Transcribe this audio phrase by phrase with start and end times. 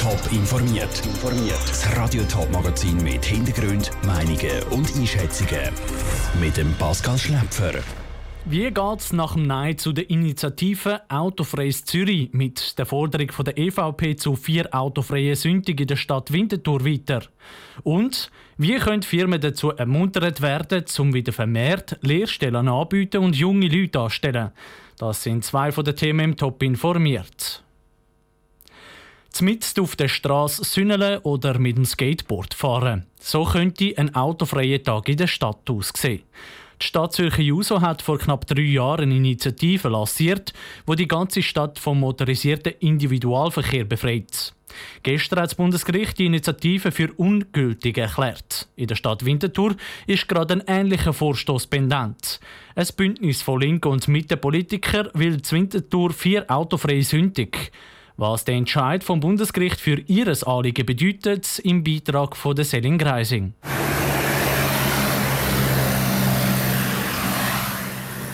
[0.00, 1.02] Top informiert.
[1.68, 5.74] Das Radio Top Magazin mit Hintergrund, Meinungen und Einschätzungen
[6.40, 7.74] mit dem Pascal Schläpfer.
[8.46, 13.44] Wie geht es nach dem Nein zu der Initiative Autofreies Zürich mit der Forderung von
[13.44, 17.20] der EVP zu vier autofreien Sündigen in der Stadt Winterthur weiter?
[17.82, 24.00] Und wie können Firmen dazu ermuntert werden, um wieder vermehrt Lehrstellen anbieten und junge Leute
[24.00, 24.52] anstellen?
[24.96, 27.62] Das sind zwei von den Themen im Top informiert.
[29.30, 33.06] Zmitzt auf der Straße sünneln oder mit dem Skateboard fahren.
[33.20, 36.22] So könnte ein autofreier Tag in der Stadt aussehen.
[36.82, 40.52] Die Stadt Zürcher Juso hat vor knapp drei Jahren eine Initiative lanciert,
[40.86, 44.54] wo die ganze Stadt vom motorisierten Individualverkehr befreit.
[45.02, 48.68] Gestern hat das Bundesgericht die Initiative für ungültig erklärt.
[48.76, 49.76] In der Stadt Winterthur
[50.06, 52.40] ist gerade ein ähnlicher Vorstoß pendent.
[52.74, 57.72] Ein Bündnis von linken und Mittepolitikern will Winterthur vier autofreie Sündig.
[58.20, 63.54] Was der Entscheid vom Bundesgericht für ihres Anliegen bedeutet, im Beitrag von der Selin Greising.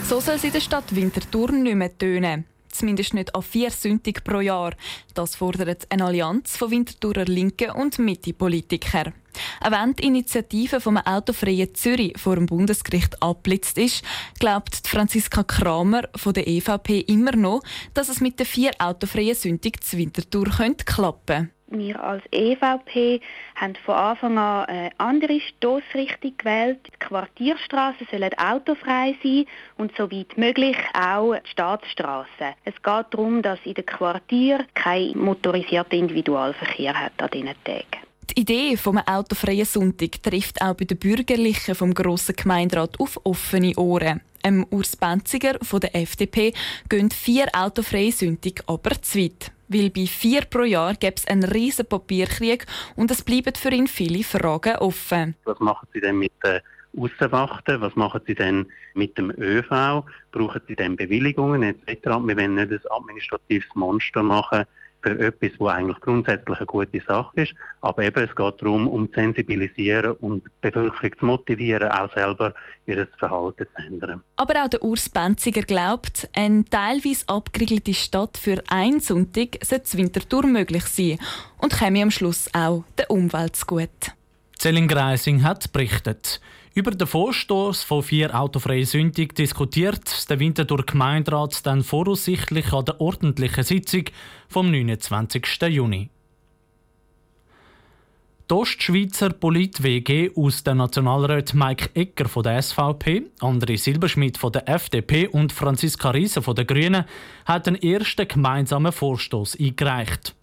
[0.03, 2.47] So soll es in der Stadt Winterthur nicht mehr tönen.
[2.77, 4.75] Zumindest nicht an vier Sündig pro Jahr.
[5.15, 9.15] Das fordert eine Allianz von Winterthurer Linken und Mitte-Politikern.
[9.61, 14.05] Auch wenn die Initiative vom autofreien Zürich vor dem Bundesgericht abblitzt ist,
[14.39, 17.63] glaubt Franziska Kramer von der EVP immer noch,
[17.95, 21.56] dass es mit den vier autofreien Sündig zu Winterthur klappen könnte.
[21.69, 23.20] Wir als EVP
[23.56, 26.78] haben von Anfang an eine andere Stoßrichtung gewählt.
[26.86, 32.55] Die Quartierstraßen sollen autofrei sein und soweit möglich auch die Staatsstraßen.
[32.64, 38.06] Es geht darum, dass in den Quartieren kein motorisierter Individualverkehr hat an diesen Tagen.
[38.30, 43.75] Die Idee vom autofreien Sonntag trifft auch bei den Bürgerlichen vom grossen Gemeinderat auf offene
[43.77, 44.20] Ohren.
[44.45, 46.53] Im Urs Benziger von der FDP
[46.89, 49.51] gehen vier autofreie Sündig aber zu weit.
[49.69, 53.89] Weil bei vier pro Jahr gäbe es einen riesen Papierkrieg und es bleiben für ihn
[53.89, 55.34] viele Fragen offen.
[55.45, 56.61] Was machen Sie denn mit den
[56.97, 57.81] Aussenwachten?
[57.81, 60.05] Was machen Sie denn mit dem ÖV?
[60.30, 62.05] Brauchen Sie denn Bewilligungen etc.?
[62.05, 64.64] Wir wollen nicht ein administratives Monster machen,
[65.02, 67.55] für etwas, was eigentlich grundsätzlich eine gute Sache ist.
[67.80, 72.55] Aber eben, es geht darum, um zu sensibilisieren und die Bevölkerung zu motivieren, auch selber
[72.86, 74.23] ihr Verhalten zu ändern.
[74.36, 80.46] Aber auch der Urs Benziger glaubt, eine teilweise abgeriegelte Stadt für einen Sonntag sollte Winterthur
[80.46, 81.18] möglich sein
[81.58, 84.12] und käme am Schluss auch der Umwelt zugute.
[84.58, 86.40] Zelling Greising hat berichtet.
[86.77, 93.01] Über den Vorstoß von vier autofreien Sündig diskutiert der Winterthur Gemeinderat dann voraussichtlich an der
[93.01, 94.05] ordentlichen Sitzung
[94.47, 95.42] vom 29.
[95.70, 96.11] Juni.
[98.51, 104.69] Die Ostschweizer Polit-WG aus der Nationalrat Mike Ecker von der SVP, André Silberschmidt von der
[104.69, 107.07] FDP und Franziska Riese von der Grünen
[107.47, 110.35] haben den ersten gemeinsamen Vorstoß eingereicht.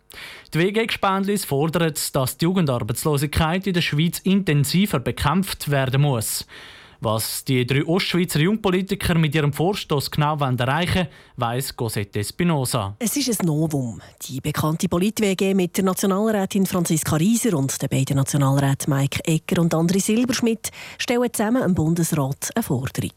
[0.53, 6.45] Die WG-Gespendlis fordern, dass die Jugendarbeitslosigkeit in der Schweiz intensiver bekämpft werden muss.
[7.03, 12.95] Was die drei Ostschweizer Jungpolitiker mit ihrem Vorstoß genau erreichen wollen, weiss Cosette Espinosa.
[12.97, 14.01] Es ist ein Novum.
[14.21, 19.73] Die bekannte Polit-WG mit der Nationalrätin Franziska Rieser und den beiden Nationalräten Mike Ecker und
[19.73, 23.11] André Silberschmidt stellen zusammen im Bundesrat eine Forderung.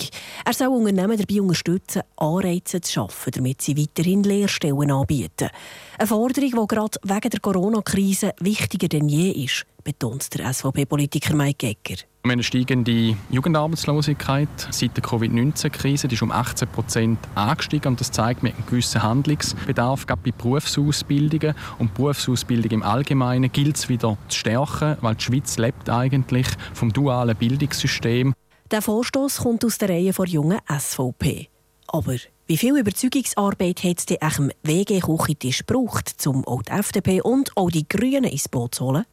[0.44, 5.50] Er soll Unternehmen dabei unterstützen, Anreize zu schaffen, damit sie weiterhin Lehrstellen anbieten.
[5.96, 11.69] Eine Forderung, die gerade wegen der Corona-Krise wichtiger denn je ist, betont der SVP-Politiker Mike
[11.69, 12.02] Ecker.
[12.26, 16.09] Wir haben eine steigende Jugendarbeitslosigkeit seit der Covid-19-Krise.
[16.09, 20.32] Die ist um 18 Prozent angestiegen und das zeigt mir einen gewissen Handlungsbedarf, gerade bei
[20.32, 21.54] Berufsausbildungen.
[21.78, 26.92] Und Berufsausbildung im Allgemeinen gilt es wieder zu stärken, weil die Schweiz lebt eigentlich vom
[26.92, 28.34] dualen Bildungssystem.
[28.72, 31.48] Der Vorstoß kommt aus der Reihe von jungen SVP.
[31.87, 32.16] Aber
[32.48, 37.87] wie viel Überzeugungsarbeit hat es dem WG-Küchentisch gebraucht, um auch die FDP und auch die
[37.88, 39.04] Grünen ins Boot zu holen?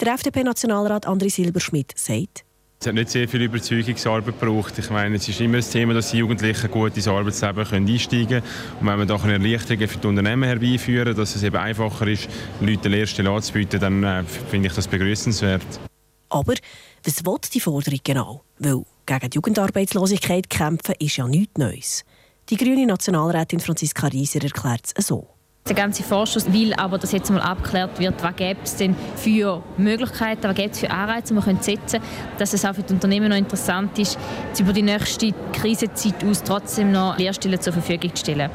[0.00, 2.44] Der FDP-Nationalrat André Silberschmidt sagt,
[2.82, 4.76] es hat nicht sehr viel Überzeugungsarbeit gebraucht.
[4.76, 8.26] Ich meine, es ist immer das Thema, dass die Jugendlichen gut ins Arbeitsleben können einsteigen
[8.26, 8.42] können.
[8.80, 12.28] Und wenn wir doch eine Erleichterung für die Unternehmen herbeiführen, dass es eben einfacher ist,
[12.60, 15.62] Leuten eine Lehrstelle anzubieten, dann äh, finde ich das begrüßenswert.
[16.28, 16.54] Aber
[17.04, 18.42] was will die Forderung genau?
[18.58, 22.04] Weil gegen die Jugendarbeitslosigkeit kämpfen ist ja nichts Neues.
[22.48, 25.28] Die grüne Nationalrätin Franziska Rieser erklärt es so.
[25.68, 29.62] Der ganze Vorschuss will aber, dass jetzt mal abgeklärt wird, was gibt es denn für
[29.76, 32.04] Möglichkeiten, was gibt es für Anreize, die wir setzen können,
[32.36, 34.18] dass es auch für die Unternehmen noch interessant ist,
[34.58, 38.50] über die nächste Krisenzeit aus trotzdem noch Lehrstellen zur Verfügung zu stellen.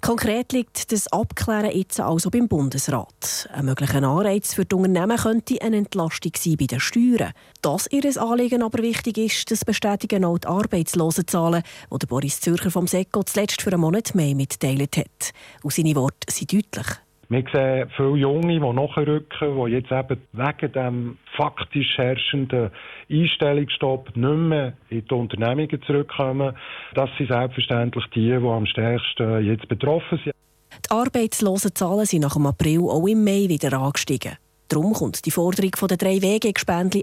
[0.00, 3.48] Konkret liegt das Abklären jetzt also beim Bundesrat.
[3.52, 7.32] Ein möglicher Anreiz für die Unternehmen könnte eine Entlastung sein bei den Steuern.
[7.60, 11.62] Dass ihr Anliegen aber wichtig ist, das bestätigen auch die Arbeitslosenzahlen,
[11.92, 15.32] die Boris Zürcher vom SECO zuletzt für einen Monat mehr mitteilt hat.
[15.62, 16.86] Und seine Worte sind deutlich.
[17.30, 22.72] Wir sehen viele Junge, die nachrücken, die jetzt eben wegen dem faktisch herrschenden
[23.08, 26.56] Einstellungsstopp nicht mehr in die Unternehmungen zurückkommen.
[26.94, 30.34] Das sind selbstverständlich die, die am stärksten jetzt betroffen sind.
[30.34, 34.32] Die Arbeitslosenzahlen sind nach dem April auch im Mai wieder angestiegen.
[34.66, 36.52] Darum kommt die Forderung der drei Wege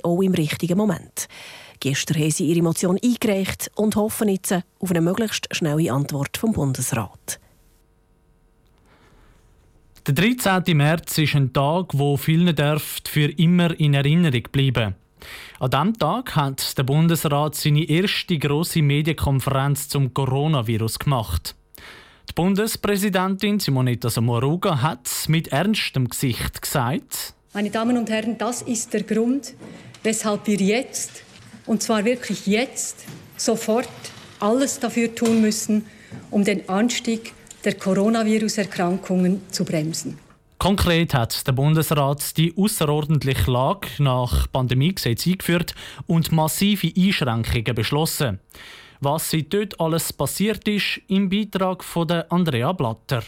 [0.03, 1.29] auch im richtigen Moment.
[1.79, 6.51] Gestern haben sie ihre Motion eingereicht und hoffen jetzt auf eine möglichst schnelle Antwort vom
[6.51, 7.39] Bundesrat.
[10.07, 10.77] Der 13.
[10.77, 14.95] März ist ein Tag, wo vielen dürft für immer in Erinnerung bleiben.
[15.59, 21.55] An diesem Tag hat der Bundesrat seine erste große Medienkonferenz zum Coronavirus gemacht.
[22.29, 28.93] Die Bundespräsidentin Simonetta Sommaruga hat mit ernstem Gesicht gesagt: Meine Damen und Herren, das ist
[28.93, 29.55] der Grund,
[30.03, 31.21] weshalb wir jetzt,
[31.65, 33.03] und zwar wirklich jetzt,
[33.35, 33.89] sofort
[34.39, 35.85] alles dafür tun müssen,
[36.31, 37.33] um den Anstieg
[37.67, 40.17] der Coronavirus-Erkrankungen zu bremsen.
[40.57, 45.75] Konkret hat der Bundesrat die außerordentliche Lage nach Pandemiegesetz eingeführt
[46.07, 48.39] und massive Einschränkungen beschlossen.
[49.01, 53.21] Was seit dort alles passiert ist, im Beitrag von Andrea Blatter.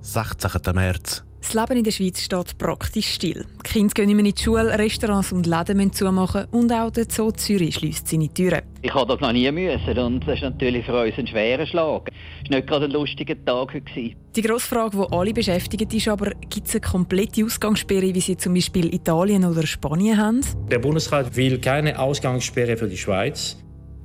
[0.00, 0.72] 16.
[0.72, 1.27] März.
[1.48, 3.46] Das Leben in der Schweiz steht praktisch still.
[3.64, 6.90] Die Kinder gehen nicht mehr in die Schule, Restaurants und Läden müssen zumachen und auch
[6.90, 8.60] der Zoo Zürich schließt seine Türen.
[8.82, 12.10] Ich habe das noch nie müssen und das ist natürlich für uns ein schwerer Schlag.
[12.44, 13.68] Es war nicht gerade ein lustiger Tag.
[13.68, 14.14] Gewesen.
[14.36, 18.36] Die grosse Frage, die alle beschäftigt, ist aber, gibt es eine komplette Ausgangssperre, wie sie
[18.36, 20.40] zum Beispiel Italien oder Spanien haben?
[20.70, 23.56] Der Bundesrat will keine Ausgangssperre für die Schweiz.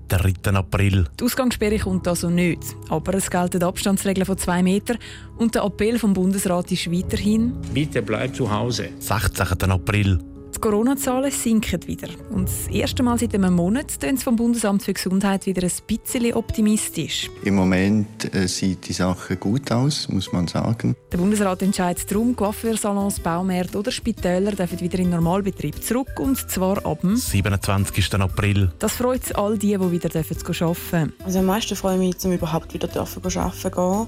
[0.08, 0.52] 3.
[0.54, 1.06] April.
[1.20, 2.64] Die Ausgangssperre kommt also nicht.
[2.90, 4.98] Aber es gelten Abstandsregeln von zwei Metern
[5.38, 8.90] und der Appell vom Bundesrat ist weiterhin Bitte bleib zu Hause.
[9.00, 9.72] 16.
[9.72, 10.33] April.
[10.64, 12.08] Die Corona-Zahlen sinken wieder.
[12.30, 15.72] Und das erste Mal seit einem Monat tun es vom Bundesamt für Gesundheit wieder ein
[15.86, 17.30] bisschen optimistisch.
[17.44, 20.96] Im Moment äh, sieht die Sache gut aus, muss man sagen.
[21.12, 26.86] Der Bundesrat entscheidet darum, Coiffeursalons, Baumärkte oder Spitäler dürfen wieder in Normalbetrieb zurück und zwar
[26.86, 28.14] ab dem 27.
[28.22, 28.72] April.
[28.80, 31.14] Das freut all die, die wieder arbeiten dürfen.
[31.26, 34.08] Also am meisten freue ich mich, um überhaupt wieder arbeiten zu gehen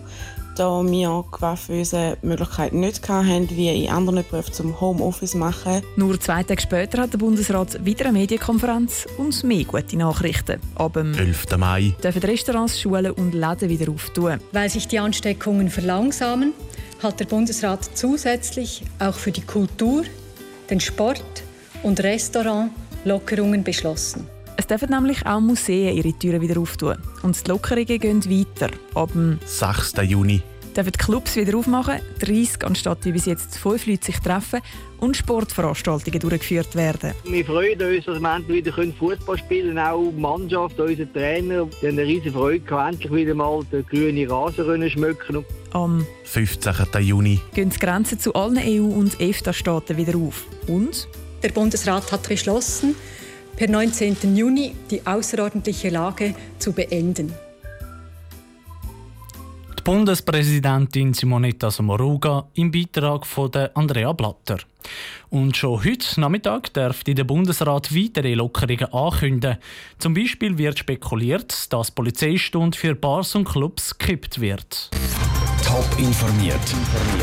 [0.56, 5.82] da wir Coiffeuse die Möglichkeit nicht hatten, wie in anderen Berufen zum Homeoffice machen.
[5.96, 10.60] Nur zwei Tage später hat der Bundesrat wieder eine Medienkonferenz und mehr gute Nachrichten.
[10.76, 11.58] Ab dem 11.
[11.58, 14.40] Mai dürfen Restaurants, Schulen und Läden wieder auftun.
[14.52, 16.54] Weil sich die Ansteckungen verlangsamen,
[17.04, 20.04] hat der Bundesrat zusätzlich auch für die Kultur,
[20.70, 21.44] den Sport
[21.84, 22.72] und Restaurant
[23.04, 24.35] Lockerungen beschlossen.
[24.58, 26.98] Es dürfen nämlich auch Museen ihre Türen wieder auftun.
[27.24, 28.70] Und die Lockerungen gehen weiter.
[28.94, 29.94] Ab dem 6.
[30.04, 30.42] Juni
[30.76, 34.62] dürfen die Clubs wieder aufmachen, 30 anstatt wie bis jetzt 5 Leute sich treffen
[35.00, 37.14] und Sportveranstaltungen durchgeführt werden.
[37.24, 39.80] Wir freuen uns, dass wir endlich wieder Fußball spielen können.
[39.80, 43.86] Auch die Mannschaft, unsere Trainer, die haben eine riesige Freude gehabt, endlich wieder mal den
[43.86, 45.46] grünen Rasen schmücken.
[45.72, 46.74] Am 15.
[47.00, 50.46] Juni gehen die Grenzen zu allen EU- und EFTA-Staaten wieder auf.
[50.68, 51.08] Und?
[51.44, 52.96] Der Bundesrat hat beschlossen,
[53.56, 54.36] per 19.
[54.36, 57.34] Juni die außerordentliche Lage zu beenden.
[59.78, 64.58] Die Bundespräsidentin Simonetta Sommaruga im Beitrag von Andrea Blatter.
[65.30, 69.58] Und schon heute Nachmittag darf der Bundesrat weitere Lockerungen ankündigen.
[70.00, 74.90] Zum Beispiel wird spekuliert, dass die Polizeistunde für Bars und Clubs gekippt wird.
[75.66, 76.60] Top informiert,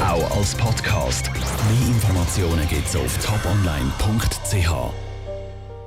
[0.00, 1.30] auch als Podcast.
[1.32, 5.11] Mehr Informationen gibt es auf toponline.ch.